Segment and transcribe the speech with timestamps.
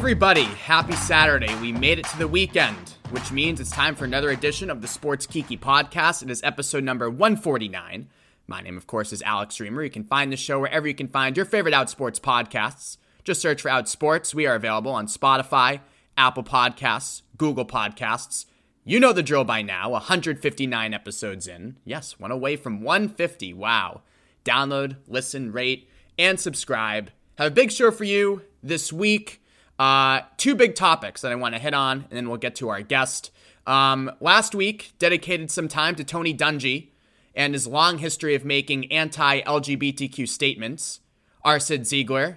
[0.00, 0.44] everybody?
[0.44, 1.54] Happy Saturday.
[1.56, 4.88] We made it to the weekend, which means it's time for another edition of the
[4.88, 6.22] Sports Kiki podcast.
[6.22, 8.08] It is episode number 149.
[8.46, 9.84] My name, of course, is Alex Reimer.
[9.84, 12.96] You can find the show wherever you can find your favorite Outsports podcasts.
[13.24, 14.32] Just search for Outsports.
[14.32, 15.80] We are available on Spotify,
[16.16, 18.46] Apple Podcasts, Google Podcasts.
[18.86, 19.90] You know the drill by now.
[19.90, 21.76] 159 episodes in.
[21.84, 23.52] Yes, one away from 150.
[23.52, 24.00] Wow.
[24.46, 27.10] Download, listen, rate, and subscribe.
[27.36, 29.39] Have a big show for you this week.
[29.80, 32.68] Uh, two big topics that I want to hit on, and then we'll get to
[32.68, 33.30] our guest.
[33.66, 36.88] Um, last week, dedicated some time to Tony Dungy
[37.34, 41.00] and his long history of making anti LGBTQ statements.
[41.42, 41.58] R.
[41.58, 42.36] Cyd Zeigler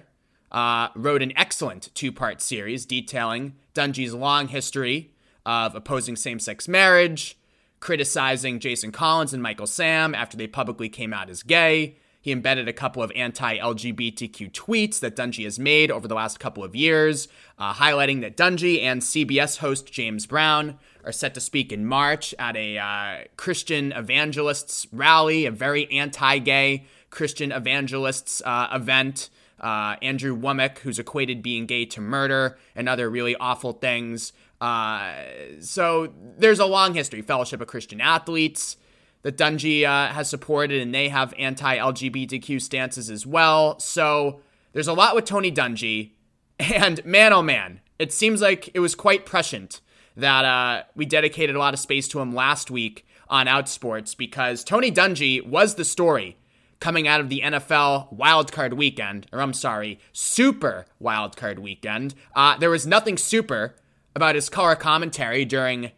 [0.50, 5.12] uh, wrote an excellent two part series detailing Dungy's long history
[5.44, 7.36] of opposing same sex marriage,
[7.78, 12.68] criticizing Jason Collins and Michael Sam after they publicly came out as gay, he embedded
[12.68, 16.74] a couple of anti LGBTQ tweets that Dungy has made over the last couple of
[16.74, 21.84] years, uh, highlighting that Dungy and CBS host James Brown are set to speak in
[21.84, 29.28] March at a uh, Christian evangelists rally, a very anti gay Christian evangelists uh, event.
[29.60, 34.32] Uh, Andrew Wommack, who's equated being gay to murder and other really awful things.
[34.62, 35.12] Uh,
[35.60, 37.20] so there's a long history.
[37.20, 38.78] Fellowship of Christian Athletes,
[39.24, 43.80] that Dungy uh, has supported, and they have anti LGBTQ stances as well.
[43.80, 44.40] So
[44.72, 46.12] there's a lot with Tony Dungy.
[46.60, 49.80] And man, oh man, it seems like it was quite prescient
[50.16, 54.62] that uh, we dedicated a lot of space to him last week on Outsports because
[54.62, 56.36] Tony Dungy was the story
[56.78, 62.14] coming out of the NFL wildcard weekend, or I'm sorry, super wildcard weekend.
[62.36, 63.74] Uh, there was nothing super
[64.14, 65.90] about his color commentary during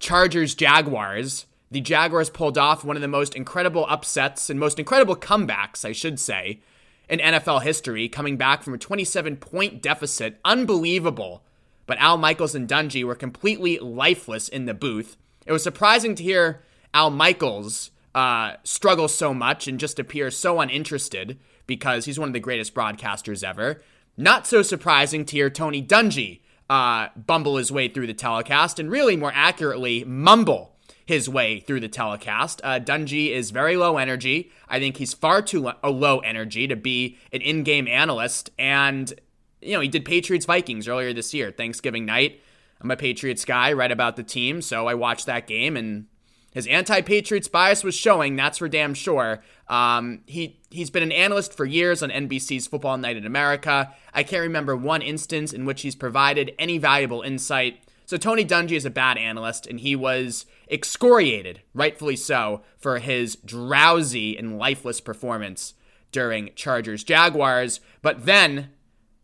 [0.00, 5.16] Chargers Jaguars the Jaguars pulled off one of the most incredible upsets and most incredible
[5.16, 6.60] comebacks, I should say,
[7.08, 10.38] in NFL history, coming back from a 27 point deficit.
[10.44, 11.42] Unbelievable.
[11.86, 15.16] But Al Michaels and Dungy were completely lifeless in the booth.
[15.46, 16.62] It was surprising to hear
[16.94, 22.34] Al Michaels uh, struggle so much and just appear so uninterested because he's one of
[22.34, 23.82] the greatest broadcasters ever.
[24.16, 28.92] Not so surprising to hear Tony Dungy uh, bumble his way through the telecast and
[28.92, 30.73] really more accurately mumble
[31.06, 32.60] his way through the telecast.
[32.64, 34.50] Uh, Dungy is very low energy.
[34.68, 38.50] I think he's far too lo- low energy to be an in game analyst.
[38.58, 39.12] And,
[39.60, 42.40] you know, he did Patriots Vikings earlier this year, Thanksgiving night.
[42.80, 46.06] I'm a Patriots guy, right about the team, so I watched that game and
[46.54, 48.36] his anti-Patriots bias was showing.
[48.36, 49.42] That's for damn sure.
[49.68, 53.92] Um, he he's been an analyst for years on NBC's Football Night in America.
[54.14, 57.80] I can't remember one instance in which he's provided any valuable insight.
[58.06, 63.36] So Tony Dungy is a bad analyst, and he was excoriated, rightfully so, for his
[63.36, 65.74] drowsy and lifeless performance
[66.12, 67.80] during Chargers Jaguars.
[68.02, 68.70] But then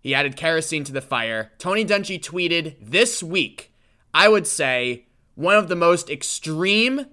[0.01, 1.53] he added kerosene to the fire.
[1.59, 3.73] Tony Dungy tweeted this week,
[4.13, 7.07] I would say, one of the most extreme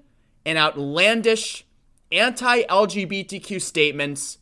[0.46, 1.66] and outlandish
[2.12, 4.38] anti LGBTQ statements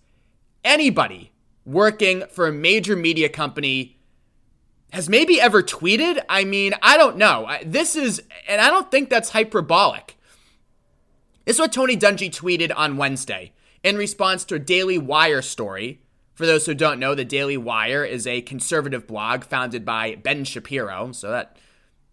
[0.64, 1.32] anybody
[1.66, 3.95] working for a major media company
[4.96, 6.24] has maybe ever tweeted.
[6.30, 7.50] I mean, I don't know.
[7.66, 10.18] This is, and I don't think that's hyperbolic.
[11.44, 13.52] This is what Tony Dungy tweeted on Wednesday
[13.84, 16.00] in response to a Daily Wire story.
[16.34, 20.46] For those who don't know, the Daily Wire is a conservative blog founded by Ben
[20.46, 21.12] Shapiro.
[21.12, 21.58] So that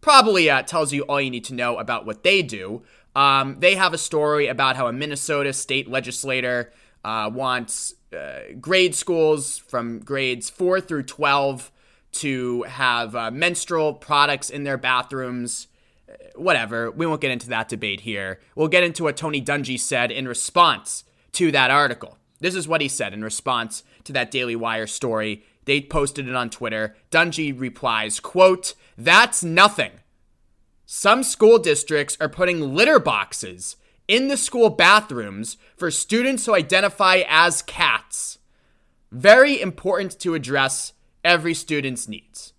[0.00, 2.82] probably uh, tells you all you need to know about what they do.
[3.14, 6.72] Um, they have a story about how a Minnesota state legislator
[7.04, 11.70] uh, wants uh, grade schools from grades 4 through 12
[12.12, 15.68] to have uh, menstrual products in their bathrooms.
[16.34, 16.90] Whatever.
[16.90, 18.40] We won't get into that debate here.
[18.54, 22.18] We'll get into what Tony Dungy said in response to that article.
[22.40, 25.44] This is what he said in response to that Daily Wire story.
[25.64, 26.96] They posted it on Twitter.
[27.10, 29.92] Dungy replies, quote, That's nothing.
[30.84, 33.76] Some school districts are putting litter boxes
[34.08, 38.38] in the school bathrooms for students who identify as cats.
[39.10, 40.92] Very important to address
[41.24, 42.52] every student's needs.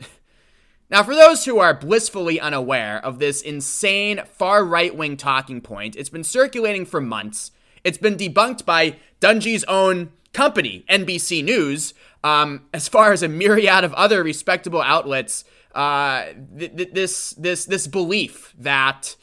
[0.90, 5.96] now, for those who are blissfully unaware of this insane far right wing talking point,
[5.96, 7.50] it's been circulating for months.
[7.84, 11.94] It's been debunked by Dungy's own company, NBC News,
[12.24, 15.44] um, as far as a myriad of other respectable outlets.
[15.74, 16.26] Uh,
[16.58, 19.16] th- th- this this this belief that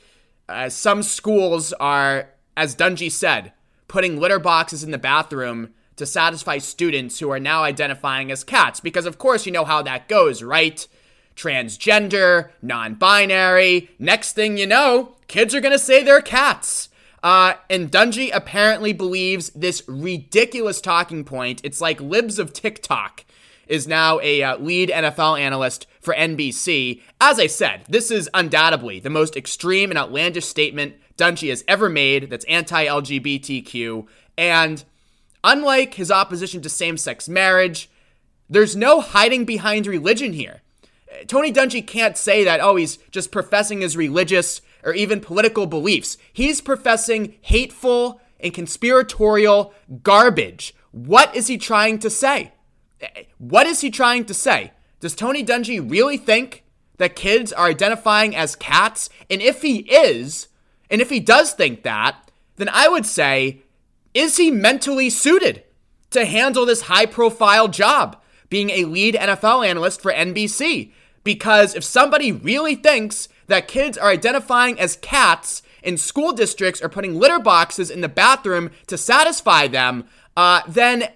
[0.48, 3.52] uh, some schools are, as Dungy said,
[3.88, 8.80] putting litter boxes in the bathroom to satisfy students who are now identifying as cats.
[8.80, 10.88] Because, of course, you know how that goes, right?
[11.36, 13.90] Transgender, non binary.
[14.00, 16.90] Next thing you know, kids are to say they're cats.
[17.24, 21.60] Uh, and Dungy apparently believes this ridiculous talking point.
[21.64, 23.26] It's like libs of TikTok.
[23.68, 27.02] is now a uh, lead NFL analyst for NBC.
[27.20, 31.90] As I said, this is undoubtedly the most extreme and outlandish statement Dungy has ever
[31.90, 34.06] made that's anti LGBTQ.
[34.38, 34.84] And
[35.46, 37.90] unlike his opposition to same sex marriage,
[38.50, 40.62] there's no hiding behind religion here.
[41.28, 46.18] Tony Dungy can't say that, oh, he's just professing his religious or even political beliefs.
[46.34, 50.76] He's professing hateful and conspiratorial garbage.
[50.92, 52.52] What is he trying to say?
[53.38, 54.72] What is he trying to say?
[55.00, 56.64] Does Tony Dungy really think
[56.98, 59.10] that kids are identifying as cats?
[59.30, 60.48] And if he is,
[60.90, 63.64] and if he does think that, then I would say,
[64.16, 65.64] is he mentally suited
[66.10, 68.20] to handle this high profile job,
[68.50, 70.92] being a lead NFL analyst for NBC?
[71.24, 76.90] Because if somebody really thinks that kids are identifying as cats and school districts are
[76.90, 80.06] putting litter boxes in the bathroom to satisfy them,
[80.38, 81.10] uh, then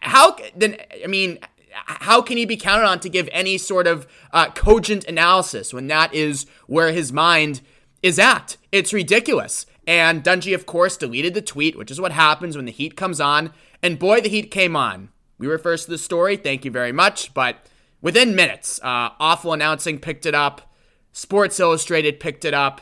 [0.00, 1.38] how then I mean
[1.72, 5.88] how can he be counted on to give any sort of uh, cogent analysis when
[5.88, 7.60] that is where his mind
[8.02, 8.56] is at?
[8.72, 9.66] It's ridiculous.
[9.86, 13.20] And Dungy, of course, deleted the tweet, which is what happens when the heat comes
[13.20, 13.52] on.
[13.82, 15.10] And boy, the heat came on.
[15.38, 16.36] We were first to the story.
[16.36, 17.32] Thank you very much.
[17.34, 17.66] But
[18.00, 20.72] within minutes, uh, Awful Announcing picked it up.
[21.12, 22.80] Sports Illustrated picked it up.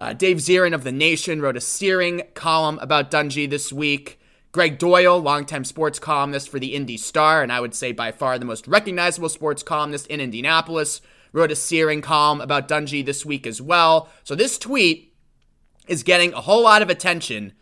[0.00, 4.18] Uh, Dave Zirin of The Nation wrote a searing column about Dungy this week.
[4.52, 8.36] Gregg Doyel, longtime sports columnist for the Indy Star, and I would say by far
[8.38, 11.00] the most recognizable sports columnist in Indianapolis,
[11.32, 14.08] wrote a searing column about Dungy this week as well.
[14.24, 15.09] So this tweet
[15.90, 17.52] is getting a whole lot of attention.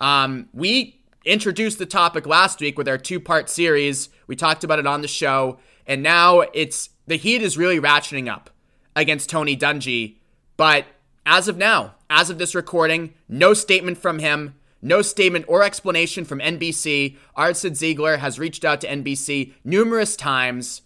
[0.00, 4.08] Um, we introduced the topic last week with our two-part series.
[4.26, 8.30] We talked about it on the show, and now it's the heat is really ratcheting
[8.32, 8.50] up
[8.94, 10.18] against Tony Dungy.
[10.56, 10.84] But
[11.26, 16.24] as of now, as of this recording, no statement from him no statement or explanation
[16.24, 17.16] from NBC.
[17.34, 20.82] our Cyd Zeigler has reached out to NBC numerous times.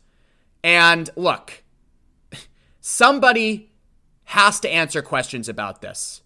[0.64, 1.62] And look,
[2.80, 3.72] somebody
[4.24, 6.22] has to answer questions about this.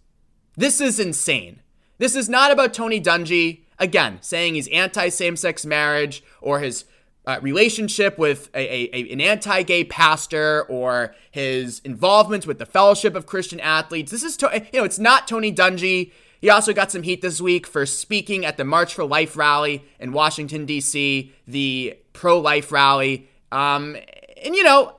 [0.56, 1.61] This is insane.
[1.99, 6.85] This is not about Tony Dungy, again, saying he's anti same sex marriage or his
[7.26, 12.67] uh, relationship with a, a, a an anti gay pastor or his involvement with the
[12.67, 14.11] Fellowship of Christian Athletes.
[14.11, 17.41] This is, to, you know, it's not Tony Dungy he also got some heat this
[17.41, 22.70] week for speaking at the March for Life rally in Washington, D.C., the pro life
[22.70, 23.29] rally.
[23.53, 23.97] Um,
[24.44, 24.97] and, you know,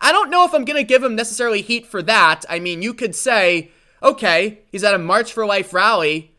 [0.00, 2.44] I don't know if I'm going to give him necessarily heat for that.
[2.48, 3.70] I mean, you could say,
[4.02, 6.34] okay, he's at a March for Life rally,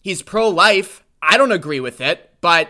[0.00, 1.04] he's pro life.
[1.20, 2.68] I don't agree with it, but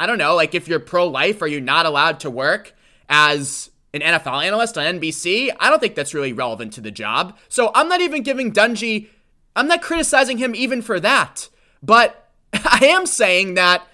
[0.00, 0.34] I don't know.
[0.34, 2.74] Like, if you're pro life, are you not allowed to work
[3.08, 5.50] as an NFL analyst on NBC?
[5.60, 7.36] I don't think that's really relevant to the job.
[7.48, 9.08] So I'm not even giving Dungy
[9.58, 11.48] I'm not criticizing him even for that.
[11.82, 13.86] But I am saying that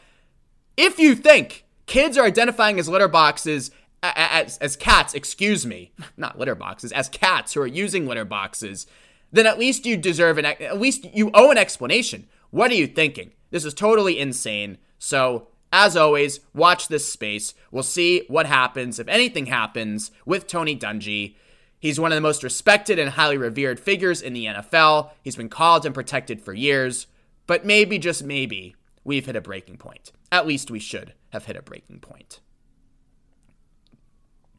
[0.77, 3.71] if you think kids are identifying as litter boxes
[4.03, 8.87] as, as cats, excuse me, not litter boxes, as cats who are using litter boxes,
[9.35, 12.29] then at least you deserve an, at least you owe an explanation.
[12.51, 13.33] What are you thinking?
[13.51, 14.79] This is totally insane.
[14.99, 17.53] So, as always, watch this space.
[17.73, 21.35] We'll see what happens, if anything happens, with Tony Dungy.
[21.81, 25.11] He's one of the most respected and highly revered figures in the NFL.
[25.21, 27.09] He's been called and protected for years,
[27.49, 30.13] but maybe, just maybe, we've hit a breaking point.
[30.31, 32.39] At least we should have hit a breaking point.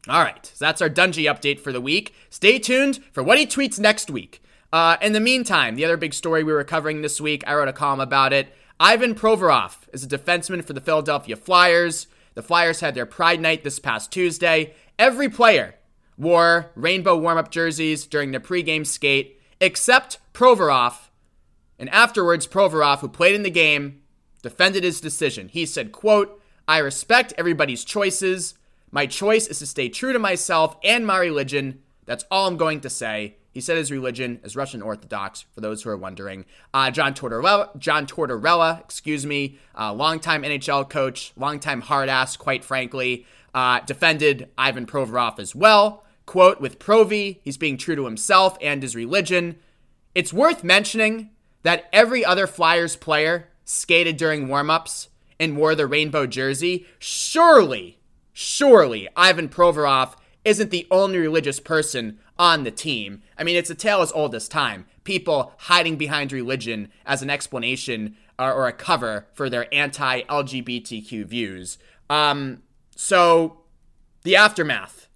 [0.06, 2.14] All right, so that's our Dungy update for the week.
[2.28, 4.42] Stay tuned for what he tweets next week.
[4.76, 7.66] Uh, in the meantime, the other big story we were covering this week, I wrote
[7.66, 8.54] a column about it.
[8.78, 12.08] Ivan Provorov is a defenseman for the Philadelphia Flyers.
[12.34, 14.74] The Flyers had their Pride Night this past Tuesday.
[14.98, 15.76] Every player
[16.18, 21.08] wore rainbow warm up jerseys during the pregame skate, except Provorov.
[21.78, 24.02] And afterwards, Provorov, who played in the game,
[24.42, 25.48] defended his decision.
[25.48, 28.52] He said, quote, I respect everybody's choices.
[28.90, 31.80] My choice is to stay true to myself and my religion.
[32.04, 33.36] That's all I'm going to say.
[33.56, 36.44] He said his religion is Russian Orthodox, for those who are wondering.
[36.74, 42.66] Uh, John Tortorella, John Tortorella, excuse me, uh, longtime NHL coach, longtime hard ass, quite
[42.66, 46.04] frankly, uh, defended Ivan Provorov as well.
[46.26, 49.56] Quote, with Provi, he's being true to himself and his religion.
[50.14, 51.30] It's worth mentioning
[51.62, 55.08] that every other Flyers player skated during warmups
[55.40, 56.84] and wore the rainbow jersey.
[56.98, 58.00] Surely,
[58.34, 60.14] surely Ivan Provorov
[60.46, 63.20] isn't the only religious person on the team.
[63.36, 64.86] I mean, it's a tale as old as time.
[65.02, 71.26] People hiding behind religion as an explanation or, or a cover for their anti LGBTQ
[71.26, 71.78] views.
[72.08, 72.62] Um,
[72.94, 73.62] so,
[74.22, 75.08] the aftermath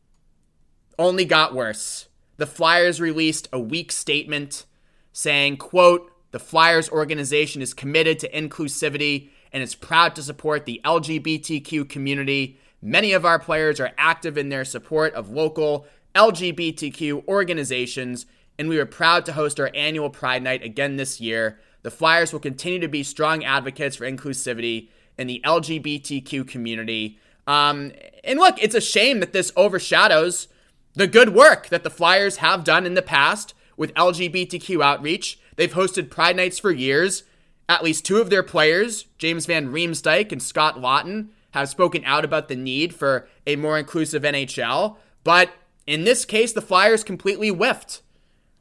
[0.99, 2.09] only got worse.
[2.37, 4.67] The Flyers released a weak statement
[5.13, 10.81] saying, quote, the Flyers organization is committed to inclusivity and is proud to support the
[10.85, 12.59] LGBTQ community.
[12.83, 18.27] Many of our players are active in their support of local LGBTQ organizations,
[18.59, 21.61] and we are proud to host our annual Pride Night again this year.
[21.83, 27.19] The Flyers will continue to be strong advocates for inclusivity in the LGBTQ community.
[27.47, 27.93] Um,
[28.25, 30.49] and look, it's a shame that this overshadows
[30.95, 35.39] the good work that the Flyers have done in the past with LGBTQ outreach.
[35.57, 37.25] They've hosted Pride Nights for years.
[37.69, 42.25] At least two of their players, James Van Riemsdyk and Scott Laughton, have spoken out
[42.25, 44.97] about the need for a more inclusive NHL.
[45.25, 45.51] But
[45.87, 48.03] in this case, the Flyers completely whiffed.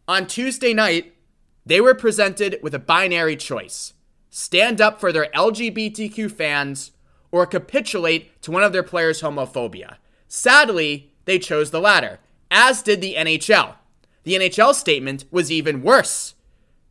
[0.07, 1.13] On Tuesday night,
[1.65, 3.93] they were presented with a binary choice
[4.31, 6.91] stand up for their LGBTQ fans
[7.31, 9.97] or capitulate to one of their players' homophobia.
[10.27, 12.19] Sadly, they chose the latter,
[12.51, 13.75] as did the NHL.
[14.23, 16.35] The NHL statement was even worse.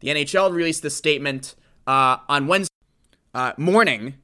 [0.01, 1.55] The NHL released the statement
[1.87, 2.75] uh, on Wednesday
[3.35, 4.15] uh, morning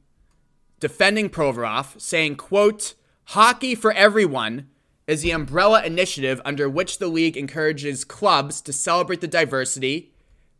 [0.84, 2.92] defending Provorov, saying, quote,
[3.28, 4.68] Hockey for Everyone
[5.06, 10.12] is the umbrella initiative under which the league encourages clubs to celebrate the diversity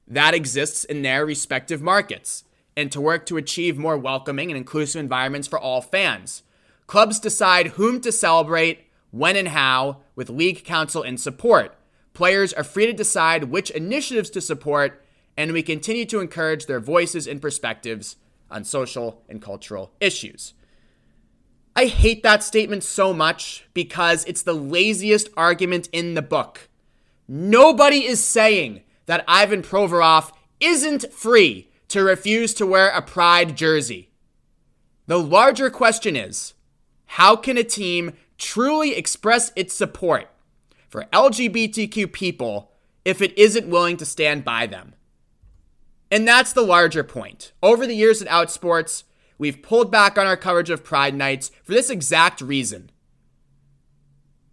[0.09, 4.99] that exists in their respective markets and to work to achieve more welcoming and inclusive
[4.99, 6.43] environments for all fans.
[6.87, 11.77] Clubs decide whom to celebrate, when and how, with league counsel and support.
[12.15, 15.05] Players are free to decide which initiatives to support,
[15.37, 18.17] and we continue to encourage their voices and perspectives
[18.55, 20.55] on social and cultural issues.
[21.77, 26.69] I hate that statement so much because it's the laziest argument in the book.
[27.27, 30.31] Nobody is saying that Ivan Provorov
[30.61, 34.11] isn't free to refuse to wear a pride jersey.
[35.07, 36.55] The larger question is
[37.07, 40.29] how can a team truly express its support
[40.89, 42.71] for LGBTQ people
[43.05, 44.95] if it isn't willing to stand by them?
[46.11, 47.53] And that's the larger point.
[47.63, 49.05] Over the years at Outsports,
[49.39, 52.91] we've pulled back on our coverage of Pride Nights for this exact reason.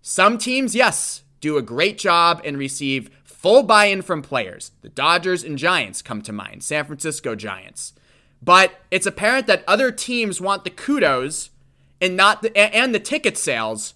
[0.02, 4.72] Some teams, yes, do a great job and receive full buy in from players.
[4.82, 7.94] The Dodgers and Giants come to mind, San Francisco Giants.
[8.42, 11.52] But it's apparent that other teams want the kudos
[12.00, 13.94] and not the and the ticket sales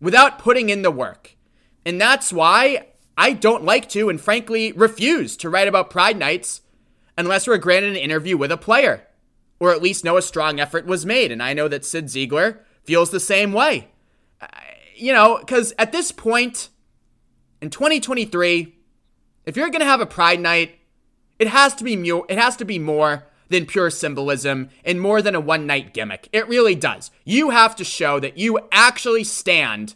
[0.00, 1.36] without putting in the work.
[1.84, 6.62] And that's why I don't like to and frankly refuse to write about Pride Nights
[7.16, 9.06] unless we're granted an interview with a player,
[9.58, 11.32] or at least know a strong effort was made.
[11.32, 13.88] And I know that Cyd Zeigler feels the same way.
[14.94, 16.68] You know, because at this point
[17.60, 18.74] in 2023,
[19.44, 20.78] if you're going to have a Pride Night,
[21.38, 25.22] it has to be mu- it has to be more than pure symbolism and more
[25.22, 26.28] than a one night gimmick.
[26.32, 27.10] It really does.
[27.24, 29.94] You have to show that you actually stand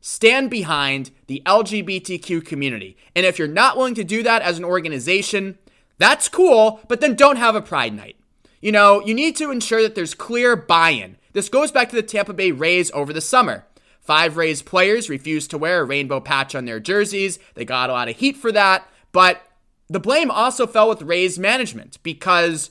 [0.00, 2.96] stand behind the LGBTQ community.
[3.14, 5.58] And if you're not willing to do that as an organization,
[5.98, 8.16] that's cool, but then don't have a pride night.
[8.60, 11.16] You know, you need to ensure that there's clear buy in.
[11.32, 13.64] This goes back to the Tampa Bay Rays over the summer.
[14.00, 17.38] Five Rays players refused to wear a rainbow patch on their jerseys.
[17.54, 18.88] They got a lot of heat for that.
[19.12, 19.42] But
[19.88, 22.70] the blame also fell with Rays management because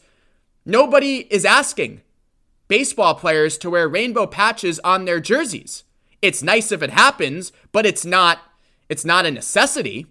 [0.65, 2.01] nobody is asking
[2.67, 5.83] baseball players to wear rainbow patches on their jerseys.
[6.21, 8.39] It's nice if it happens, but it's not
[8.89, 10.07] it's not a necessity.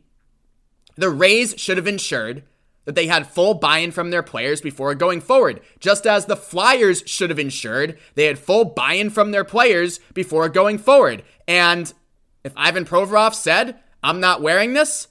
[0.96, 2.44] The Rays should have ensured
[2.86, 6.36] that they had full buy in from their players before going forward, just as the
[6.36, 11.22] Flyers should have ensured they had full buy in from their players before going forward.
[11.46, 11.92] And
[12.42, 15.08] if Ivan Provorov said, I'm not wearing this,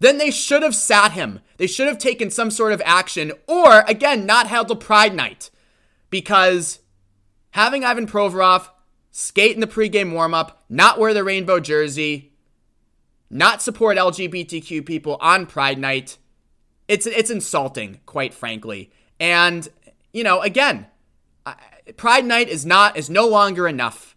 [0.00, 1.40] then they should have sat him.
[1.56, 5.50] They should have taken some sort of action, or again, not held a pride night.
[6.10, 6.80] Because
[7.50, 8.68] having Ivan Provorov
[9.10, 12.32] skate in the pregame warmup, not wear the rainbow jersey,
[13.30, 16.16] not support LGBTQ people on Pride Night,
[16.88, 18.90] it's it's insulting, quite frankly.
[19.20, 19.68] And
[20.12, 20.86] you know, again,
[21.96, 24.16] Pride Night is not is no longer enough.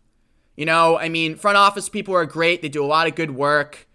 [0.55, 3.31] You know, I mean, front office people are great; they do a lot of good
[3.31, 3.87] work.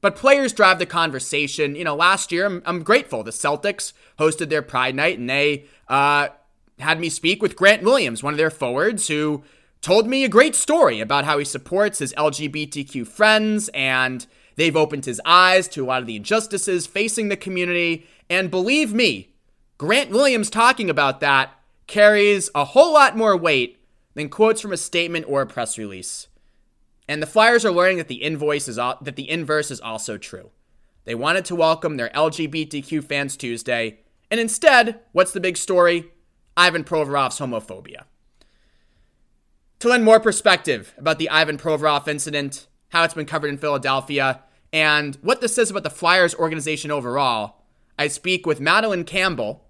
[0.00, 1.76] But players drive the conversation.
[1.76, 3.22] You know, last year, I'm, I'm grateful.
[3.22, 6.28] The Celtics hosted their Pride Night, and they uh,
[6.80, 9.44] had me speak with Grant Williams, one of their forwards, who
[9.80, 15.04] told me a great story about how he supports his LGBTQ friends and they've opened
[15.04, 19.34] his eyes to a lot of the injustices facing the community and believe me,
[19.78, 21.50] Grant Williams talking about that
[21.86, 23.78] carries a whole lot more weight
[24.14, 26.28] than quotes from a statement or a press release.
[27.08, 30.50] And the Flyers are learning that the invoice is that the inverse is also true.
[31.04, 33.98] They wanted to welcome their LGBTQ fans Tuesday,
[34.30, 36.12] and instead, what's the big story?
[36.56, 38.04] Ivan Provorov's homophobia.
[39.80, 44.42] To lend more perspective about the Ivan Provorov incident, how it's been covered in Philadelphia,
[44.72, 47.62] and what this says about the Flyers organization overall,
[47.98, 49.64] I speak with Madeline Campbell,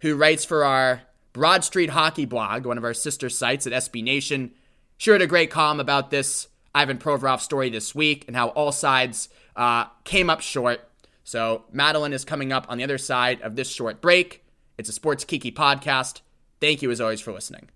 [0.00, 4.02] who writes for our Broad Street Hockey blog, one of our sister sites at SB
[4.02, 4.52] Nation.
[4.96, 9.28] shared a great column about this Ivan Provorov story this week and how all sides
[9.56, 10.80] uh, came up short.
[11.24, 14.44] So Madeline is coming up on the other side of this short break.
[14.78, 16.20] It's a Sports Kiki podcast.
[16.60, 17.68] Thank you as always for listening.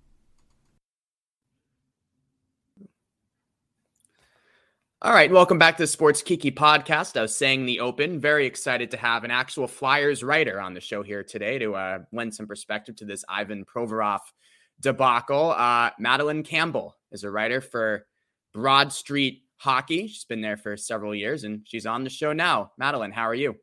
[5.04, 7.16] All right, welcome back to the Sports Kiki podcast.
[7.16, 8.20] I was saying the open.
[8.20, 11.98] Very excited to have an actual Flyers writer on the show here today to uh,
[12.12, 14.20] lend some perspective to this Ivan Provorov
[14.78, 15.56] debacle.
[15.58, 18.06] Uh, Madeline Campbell is a writer for
[18.54, 20.06] Broad Street Hockey.
[20.06, 22.70] She's been there for several years and she's on the show now.
[22.78, 23.56] Madeline, how are you?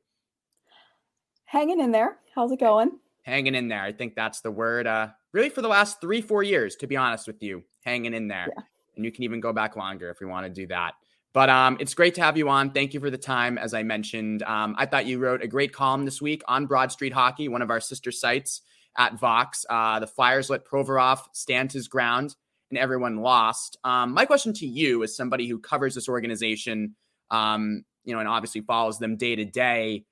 [1.45, 2.17] Hanging in there.
[2.35, 2.99] How's it going?
[3.21, 3.83] Hanging in there.
[3.83, 4.87] I think that's the word.
[4.87, 8.27] Uh, really, for the last three, four years, to be honest with you, hanging in
[8.27, 8.49] there.
[8.57, 8.63] Yeah.
[8.97, 10.95] And you can even go back longer if we want to do that.
[11.33, 12.71] But um, it's great to have you on.
[12.71, 13.57] Thank you for the time.
[13.57, 16.91] As I mentioned, um, I thought you wrote a great column this week on Broad
[16.91, 18.61] Street Hockey, one of our sister sites
[18.97, 19.65] at Vox.
[19.69, 22.35] Uh, the Flyers let Provorov stand his ground,
[22.71, 23.77] and everyone lost.
[23.83, 26.95] Um, my question to you, as somebody who covers this organization,
[27.29, 30.05] um, you know, and obviously follows them day to day,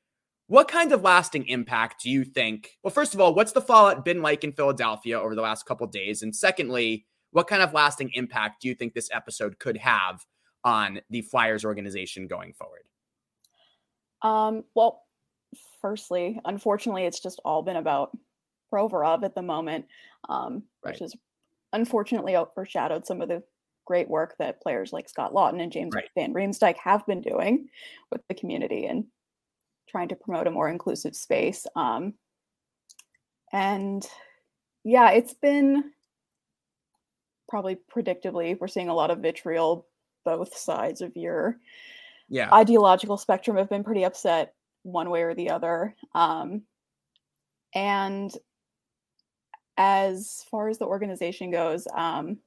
[0.47, 2.77] what kind of lasting impact do you think?
[2.83, 5.87] Well, first of all, what's the fallout been like in Philadelphia over the last couple
[5.87, 6.21] days?
[6.21, 10.25] And secondly, what kind of lasting impact do you think this episode could have?
[10.63, 12.83] On the Flyers organization going forward?
[14.21, 15.03] Um, well,
[15.81, 18.17] firstly, unfortunately, it's just all been about
[18.73, 19.85] Provorov at the moment,
[20.27, 20.91] um, right.
[20.91, 21.15] which has
[21.73, 23.43] unfortunately overshadowed some of the
[23.85, 26.09] great work that players like Scott Laughton and James right.
[26.15, 27.69] Van Riemsdyk have been doing
[28.11, 29.05] with the community and
[29.87, 31.65] trying to promote a more inclusive space.
[31.75, 32.13] Um,
[33.53, 34.05] and
[34.83, 35.91] yeah, it's been
[37.47, 39.86] probably predictably, we're seeing a lot of vitriol
[40.27, 41.57] both sides of your
[42.27, 42.53] yeah.
[42.53, 45.95] ideological spectrum have been pretty upset one way or the other.
[46.13, 46.63] Um,
[47.73, 48.29] and
[49.77, 52.39] as far as the organization goes, um,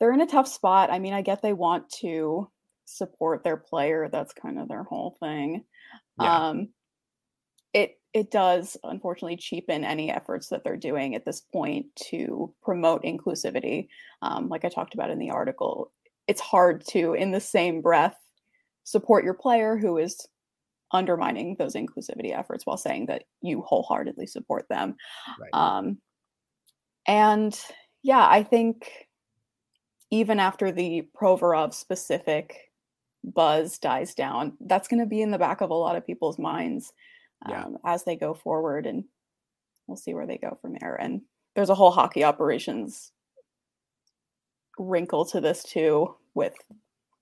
[0.00, 0.90] they're in a tough spot.
[0.90, 2.50] I mean, I get they want to
[2.86, 4.08] support their player.
[4.10, 5.64] That's kind of their whole thing.
[6.18, 6.48] Yeah.
[6.48, 6.68] Um,
[7.74, 13.02] it it does unfortunately cheapen any efforts that they're doing at this point to promote
[13.02, 13.88] inclusivity.
[14.22, 15.92] Um, like I talked about in the article,
[16.28, 18.16] it's hard to in the same breath
[18.84, 20.28] support your player who is
[20.92, 24.94] undermining those inclusivity efforts while saying that you wholeheartedly support them
[25.40, 25.50] right.
[25.52, 25.98] um,
[27.06, 27.60] and
[28.02, 29.08] yeah i think
[30.10, 32.70] even after the provorov specific
[33.24, 36.38] buzz dies down that's going to be in the back of a lot of people's
[36.38, 36.92] minds
[37.46, 37.64] um, yeah.
[37.84, 39.04] as they go forward and
[39.86, 41.20] we'll see where they go from there and
[41.54, 43.12] there's a whole hockey operations
[44.78, 46.54] wrinkle to this too with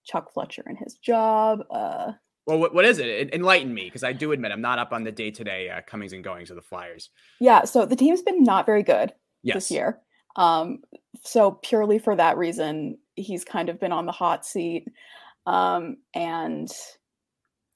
[0.04, 1.60] Chuck Fletcher and his job.
[1.70, 2.12] Uh,
[2.46, 3.34] well, what, what is it?
[3.34, 6.12] Enlighten me, because I do admit I'm not up on the day to day comings
[6.12, 7.10] and goings of the Flyers.
[7.40, 9.54] Yeah, so the team's been not very good yes.
[9.54, 9.98] this year.
[10.36, 10.78] Um,
[11.24, 14.86] so purely for that reason, he's kind of been on the hot seat.
[15.46, 16.70] Um, and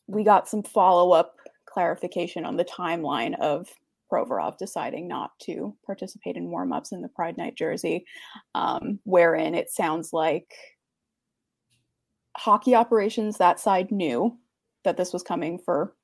[0.06, 3.68] we got some follow up clarification on the timeline of
[4.10, 8.04] Provorov deciding not to participate in warm-ups in the Pride Night jersey,
[8.54, 10.52] um, wherein it sounds like
[12.36, 14.36] hockey operations that side knew
[14.84, 15.94] that this was coming for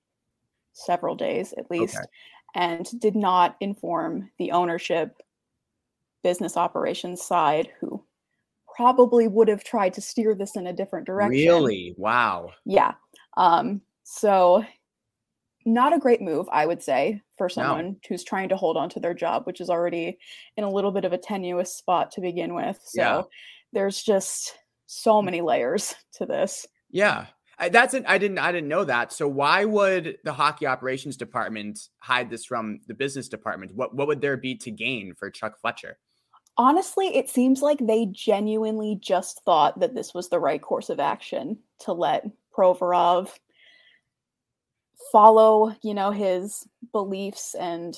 [0.72, 2.04] several days at least, okay.
[2.54, 5.22] and did not inform the ownership
[6.22, 8.04] business operations side who
[8.76, 11.30] probably would have tried to steer this in a different direction.
[11.30, 11.94] Really?
[11.96, 12.50] Wow.
[12.66, 12.92] Yeah.
[13.38, 14.64] Um, so
[15.64, 17.96] not a great move, I would say, for someone no.
[18.08, 20.18] who's trying to hold on to their job, which is already
[20.56, 22.80] in a little bit of a tenuous spot to begin with.
[22.84, 23.22] So yeah.
[23.72, 25.26] there's just so mm.
[25.26, 26.66] many layers to this.
[26.90, 27.26] Yeah.
[27.58, 28.04] I, that's it.
[28.06, 28.38] I didn't.
[28.38, 29.12] I didn't know that.
[29.12, 33.74] So why would the hockey operations department hide this from the business department?
[33.74, 35.96] What What would there be to gain for Chuck Fletcher?
[36.58, 41.00] Honestly, it seems like they genuinely just thought that this was the right course of
[41.00, 43.30] action to let Provorov
[45.12, 47.96] follow, you know, his beliefs and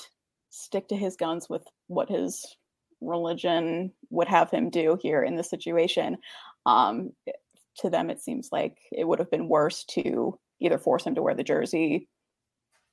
[0.50, 2.56] stick to his guns with what his
[3.00, 6.18] religion would have him do here in this situation.
[6.66, 7.12] Um,
[7.78, 11.22] to them, it seems like it would have been worse to either force him to
[11.22, 12.08] wear the jersey,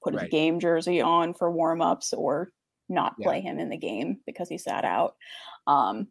[0.03, 2.51] put his game jersey on for warm ups, or
[2.87, 3.25] not yeah.
[3.25, 5.15] play him in the game because he sat out.
[5.65, 6.07] Um,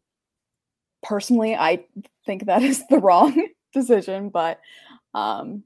[1.03, 1.85] personally, I
[2.27, 4.59] think that is the wrong decision, but
[5.15, 5.63] um,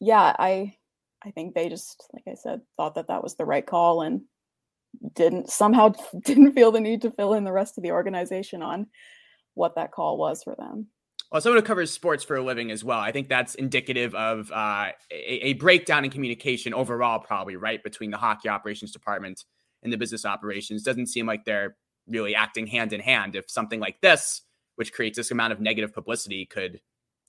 [0.00, 0.74] yeah, I
[1.24, 4.22] I think they just, like I said, thought that that was the right call and
[5.14, 5.92] didn't somehow
[6.24, 8.86] didn't feel the need to fill in the rest of the organization on
[9.54, 10.86] what that call was for them.
[11.30, 14.50] Well, someone who covers sports for a living as well, I think that's indicative of
[14.50, 19.44] uh, a, a, breakdown in communication overall, probably right between the hockey operations department
[19.82, 20.82] and the business operations.
[20.82, 21.76] Doesn't seem like they're
[22.06, 23.36] really acting hand in hand.
[23.36, 24.42] If something like this
[24.78, 26.80] which creates this amount of negative publicity, could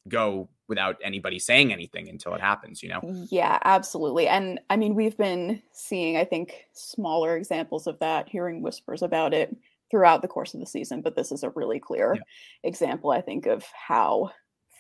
[0.10, 3.02] go without anybody saying anything until it happens, you know?
[3.30, 4.28] Yeah, absolutely.
[4.28, 9.34] And I mean, we've been seeing, I think, smaller examples of that, hearing whispers about
[9.34, 9.56] it
[9.90, 12.22] throughout the course of the season, but this is a really clear yeah.
[12.64, 14.32] example, I think, of how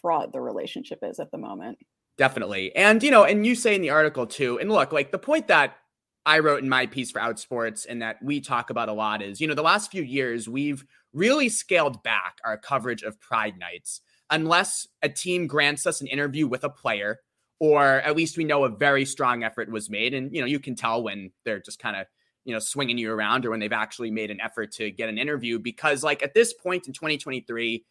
[0.02, 1.80] fraught the relationship is at the moment.
[2.18, 2.76] Definitely.
[2.76, 5.48] And, you know, and you say in the article too, and look, like the point
[5.48, 5.78] that
[6.26, 9.42] I wrote in my piece for Outsports and that we talk about a lot is,
[9.42, 14.02] you know, the last few years, we've really scaled back our coverage of Pride Nights
[14.32, 17.20] unless a team grants us an interview with a player
[17.60, 20.14] or at least we know a very strong effort was made.
[20.14, 22.08] And you know you can tell when they're just kind of
[22.46, 25.18] you know swinging you around or when they've actually made an effort to get an
[25.18, 25.60] interview.
[25.60, 27.86] Because like at this point in 2023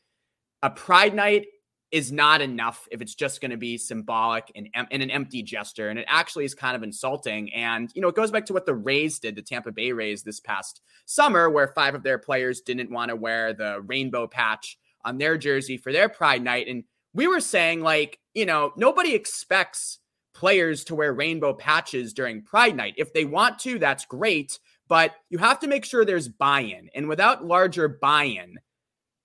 [0.63, 1.47] a pride night
[1.91, 5.89] is not enough if it's just going to be symbolic and, and an empty gesture.
[5.89, 7.53] And it actually is kind of insulting.
[7.55, 10.23] And you know it goes back to what the Rays did the Tampa Bay Rays
[10.23, 14.79] this past summer where five of their players didn't want to wear the rainbow patch
[15.09, 16.69] on their jersey for their pride night.
[16.69, 19.99] And we were saying, like, you know, nobody expects
[20.35, 22.95] players to wear rainbow patches during pride night.
[22.97, 24.59] If they want to, that's great.
[24.87, 26.91] But you have to make sure there's buy in.
[26.95, 28.59] And without larger buy in,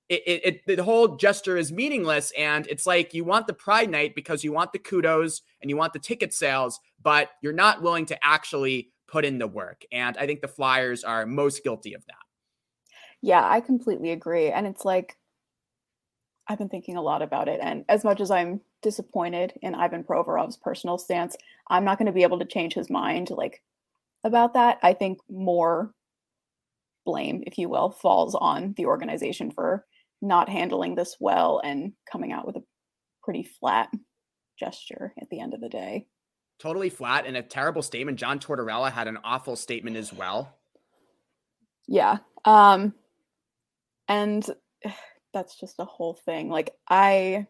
[0.09, 2.31] it, it, it, the whole gesture is meaningless.
[2.37, 5.77] And it's like you want the pride night because you want the kudos and you
[5.77, 9.83] want the ticket sales, but you're not willing to actually put in the work.
[9.91, 12.15] And I think the Flyers are most guilty of that.
[13.21, 14.49] Yeah, I completely agree.
[14.49, 15.17] And it's like,
[16.47, 17.59] I've been thinking a lot about it.
[17.61, 21.37] And as much as I'm disappointed in Ivan Provorov's personal stance,
[21.69, 23.61] I'm not going to be able to change his mind like
[24.23, 24.79] about that.
[24.83, 25.93] I think more
[27.05, 29.85] blame, if you will, falls on the organization for
[30.21, 32.63] not handling this well and coming out with a
[33.23, 33.89] pretty flat
[34.57, 36.07] gesture at the end of the day.
[36.59, 38.19] Totally flat and a terrible statement.
[38.19, 40.57] John Tortorella had an awful statement as well.
[41.87, 42.19] Yeah.
[42.45, 42.93] Um
[44.07, 44.45] and
[45.33, 46.49] that's just a whole thing.
[46.49, 47.47] Like I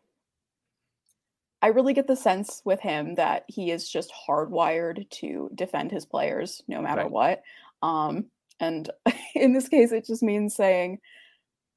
[1.61, 6.05] I really get the sense with him that he is just hardwired to defend his
[6.05, 7.11] players no matter right.
[7.11, 7.43] what.
[7.81, 8.25] Um
[8.59, 8.89] and
[9.35, 10.99] in this case it just means saying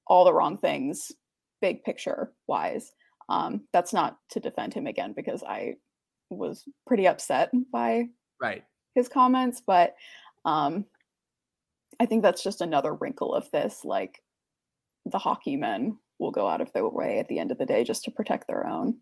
[0.07, 1.12] all the wrong things
[1.61, 2.92] big picture wise.
[3.29, 5.75] Um that's not to defend him again because I
[6.31, 8.07] was pretty upset by
[8.40, 8.64] right
[8.95, 9.95] his comments, but
[10.45, 10.87] um
[11.99, 14.23] I think that's just another wrinkle of this like
[15.11, 17.85] the hockey men will go out of their way at the end of the day
[17.85, 18.99] just to protect their own.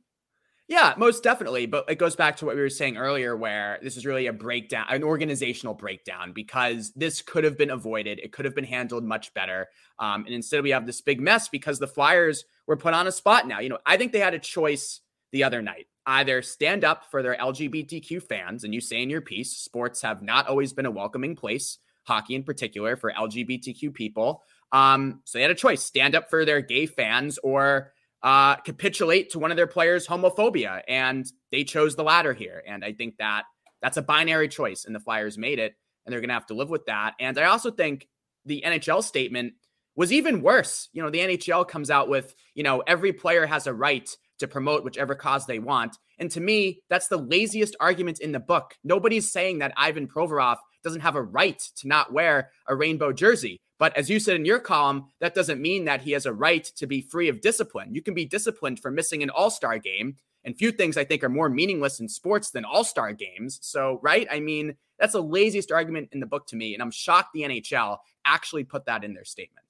[0.66, 1.66] Yeah, most definitely.
[1.66, 4.32] But it goes back to what we were saying earlier, where this is really a
[4.32, 8.18] breakdown, an organizational breakdown, because this could have been avoided.
[8.18, 9.68] It could have been handled much better.
[9.98, 13.12] Um, and instead, we have this big mess because the Flyers were put on a
[13.12, 13.60] spot now.
[13.60, 15.00] You know, I think they had a choice
[15.32, 19.20] the other night either stand up for their LGBTQ fans, and you say in your
[19.20, 24.42] piece, sports have not always been a welcoming place, hockey in particular, for LGBTQ people,
[24.72, 29.30] um, so they had a choice stand up for their gay fans or uh, capitulate
[29.30, 30.80] to one of their players' homophobia.
[30.88, 32.62] And they chose the latter here.
[32.66, 33.44] And I think that
[33.82, 35.74] that's a binary choice, and the Flyers made it,
[36.04, 37.12] and they're going to have to live with that.
[37.20, 38.08] And I also think
[38.46, 39.52] the NHL statement
[39.94, 40.88] was even worse.
[40.94, 44.48] You know, the NHL comes out with, you know, every player has a right to
[44.48, 45.96] promote whichever cause they want.
[46.18, 48.74] And to me, that's the laziest argument in the book.
[48.82, 53.60] Nobody's saying that Ivan Provorov doesn't have a right to not wear a rainbow jersey.
[53.78, 56.64] But as you said in your column, that doesn't mean that he has a right
[56.76, 57.94] to be free of discipline.
[57.94, 60.16] You can be disciplined for missing an all star game.
[60.44, 63.58] And few things I think are more meaningless in sports than all star games.
[63.62, 64.28] So, right?
[64.30, 66.74] I mean, that's the laziest argument in the book to me.
[66.74, 69.66] And I'm shocked the NHL actually put that in their statement.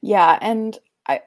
[0.00, 0.38] Yeah.
[0.40, 1.20] And I,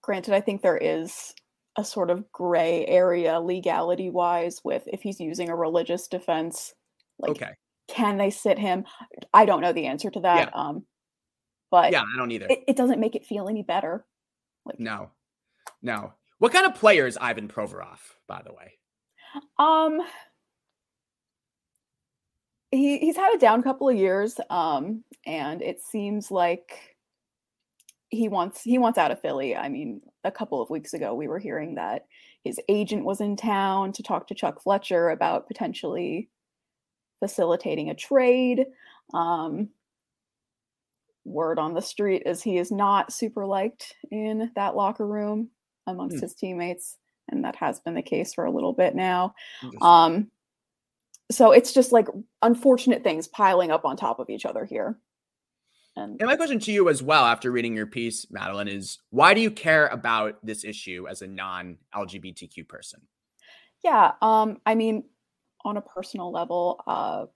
[0.00, 1.34] granted, I think there is
[1.76, 6.74] a sort of gray area legality wise with if he's using a religious defense.
[7.18, 7.52] Like, okay.
[7.88, 8.84] can they sit him?
[9.32, 10.50] I don't know the answer to that.
[10.52, 10.60] Yeah.
[10.60, 10.84] Um,
[11.72, 12.46] but yeah, I don't either.
[12.48, 14.04] It, it doesn't make it feel any better.
[14.64, 15.10] Like no,
[15.80, 16.12] no.
[16.38, 18.74] What kind of player is Ivan Provorov, by the way?
[19.58, 20.00] Um,
[22.70, 26.96] he he's had a down couple of years, um, and it seems like
[28.10, 29.56] he wants he wants out of Philly.
[29.56, 32.04] I mean, a couple of weeks ago, we were hearing that
[32.44, 36.28] his agent was in town to talk to Chuck Fletcher about potentially
[37.20, 38.66] facilitating a trade.
[39.14, 39.70] Um,
[41.24, 45.48] word on the street is he is not super liked in that locker room
[45.86, 46.20] amongst mm.
[46.20, 46.98] his teammates
[47.30, 49.34] and that has been the case for a little bit now.
[49.80, 50.30] Um
[51.30, 52.08] so it's just like
[52.42, 54.98] unfortunate things piling up on top of each other here.
[55.96, 59.34] And, and my question to you as well after reading your piece madeline is why
[59.34, 63.02] do you care about this issue as a non-lgbtq person?
[63.84, 65.04] Yeah um i mean
[65.64, 67.26] on a personal level uh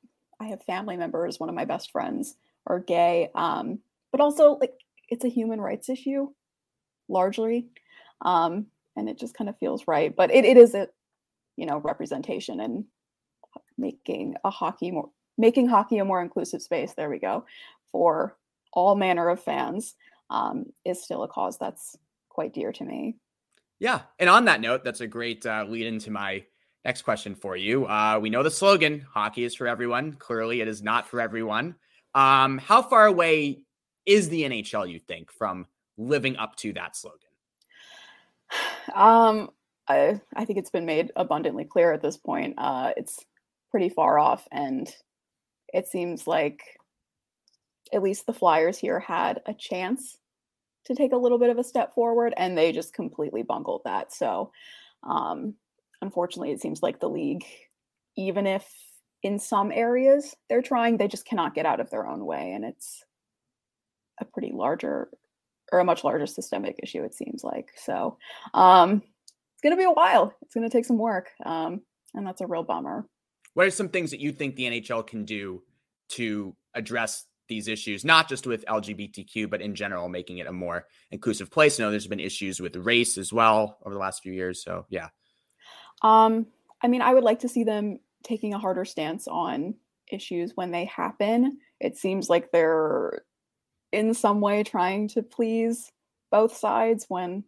[0.40, 3.78] i have family members one of my best friends are gay um
[4.12, 4.74] but also like
[5.08, 6.28] it's a human rights issue
[7.08, 7.68] largely.
[8.22, 10.14] Um, and it just kind of feels right.
[10.14, 10.88] But it, it is a,
[11.56, 12.84] you know, representation and
[13.78, 16.94] making a hockey more making hockey a more inclusive space.
[16.94, 17.44] There we go
[17.92, 18.36] for
[18.72, 19.94] all manner of fans
[20.30, 21.96] um, is still a cause that's
[22.30, 23.16] quite dear to me.
[23.78, 26.44] Yeah, and on that note, that's a great uh, lead into my
[26.86, 27.84] next question for you.
[27.84, 31.74] Uh, we know the slogan: "Hockey is for everyone." Clearly, it is not for everyone.
[32.16, 33.60] Um, how far away
[34.06, 34.90] is the NHL?
[34.90, 35.66] You think from
[35.98, 37.20] living up to that slogan?
[38.94, 39.50] Um,
[39.88, 42.54] I, I think it's been made abundantly clear at this point.
[42.56, 43.18] Uh, it's
[43.70, 44.88] pretty far off, and
[45.74, 46.62] it seems like
[47.92, 50.16] at least the Flyers here had a chance
[50.84, 54.14] to take a little bit of a step forward, and they just completely bungled that.
[54.14, 54.52] So,
[55.02, 55.54] um,
[56.00, 57.44] unfortunately, it seems like the league,
[58.16, 58.66] even if
[59.26, 62.64] in some areas they're trying, they just cannot get out of their own way, and
[62.64, 63.04] it's
[64.20, 65.08] a pretty larger
[65.72, 67.02] or a much larger systemic issue.
[67.02, 68.18] It seems like so.
[68.54, 69.02] Um,
[69.54, 70.32] it's going to be a while.
[70.42, 71.80] It's going to take some work, um,
[72.14, 73.04] and that's a real bummer.
[73.54, 75.62] What are some things that you think the NHL can do
[76.10, 80.86] to address these issues, not just with LGBTQ, but in general, making it a more
[81.10, 81.80] inclusive place?
[81.80, 84.62] I know there's been issues with race as well over the last few years.
[84.62, 85.08] So, yeah.
[86.02, 86.46] Um,
[86.80, 89.74] I mean, I would like to see them taking a harder stance on
[90.10, 91.58] issues when they happen.
[91.80, 93.22] It seems like they're
[93.92, 95.92] in some way trying to please
[96.30, 97.44] both sides when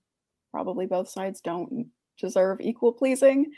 [0.50, 1.86] probably both sides don't
[2.18, 3.52] deserve equal pleasing.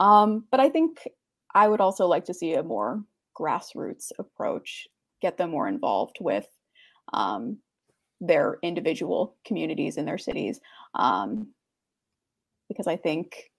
[0.00, 1.06] Um, but I think
[1.54, 3.02] I would also like to see a more
[3.38, 4.86] grassroots approach,
[5.20, 6.46] get them more involved with
[7.12, 7.58] um,
[8.20, 10.60] their individual communities in their cities.
[10.94, 11.48] Um,
[12.68, 13.50] because I think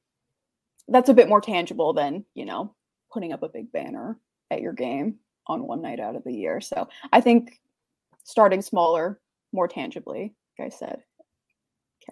[0.88, 2.76] that's a bit more tangible than, you know,
[3.14, 4.18] putting up a big banner
[4.52, 5.16] at your game
[5.48, 6.60] on one night out of the year.
[6.60, 7.60] So I think
[8.24, 9.20] starting smaller,
[9.52, 11.04] more tangibly, like I said.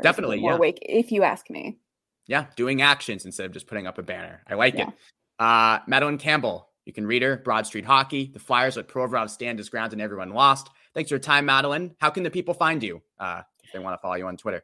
[0.01, 0.57] Definitely, more yeah.
[0.57, 1.77] Weight, if you ask me.
[2.27, 4.41] Yeah, doing actions instead of just putting up a banner.
[4.47, 4.89] I like yeah.
[4.89, 4.93] it.
[5.39, 8.31] Uh, Madeline Campbell, you can read her, Broad Street Hockey.
[8.31, 10.69] The Flyers let Provorov stand his ground and everyone lost.
[10.93, 11.95] Thanks for your time, Madeline.
[11.99, 14.63] How can the people find you uh, if they want to follow you on Twitter?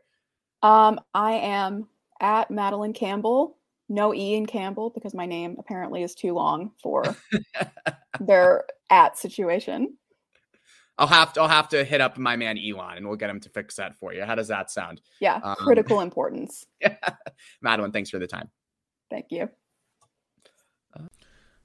[0.61, 1.87] Um, I am
[2.21, 3.57] at Madeline Campbell.
[3.89, 7.03] No E in Campbell because my name apparently is too long for
[8.19, 9.97] their at situation.
[10.97, 13.39] I'll have to I'll have to hit up my man Elon and we'll get him
[13.41, 14.23] to fix that for you.
[14.23, 15.01] How does that sound?
[15.21, 16.65] Yeah, um, critical importance.
[16.81, 16.95] Yeah.
[17.61, 18.49] Madeline, thanks for the time.
[19.09, 19.49] Thank you.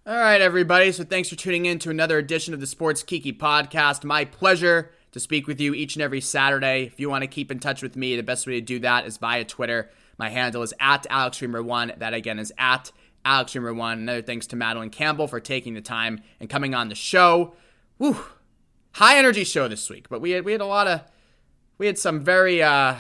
[0.05, 0.91] All right, everybody.
[0.91, 4.05] So thanks for tuning in to another edition of the Sports Kiki podcast.
[4.05, 6.85] My pleasure to speak with you each and every Saturday.
[6.85, 9.07] If you want to keep in touch with me, the best way to do that
[9.07, 9.91] is via Twitter.
[10.23, 11.99] My handle is at AlexReimer1.
[11.99, 12.93] That again is at
[13.27, 13.95] AlexReimer1.
[13.95, 17.55] Another thanks to Madeline Campbell for taking the time and coming on the show.
[17.99, 18.17] Woo!
[18.93, 21.01] high energy show this week, but we had we had a lot of
[21.77, 22.95] we had some very uh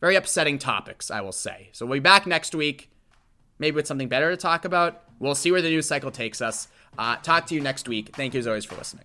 [0.00, 1.70] very upsetting topics, I will say.
[1.72, 2.92] So we'll be back next week,
[3.58, 5.02] maybe with something better to talk about.
[5.18, 6.68] We'll see where the news cycle takes us.
[6.96, 8.14] Uh, talk to you next week.
[8.14, 9.04] Thank you as always for listening.